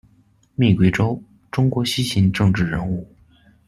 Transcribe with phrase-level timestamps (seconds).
[0.55, 1.21] 密贵周，
[1.51, 3.07] 中国西秦政治人物。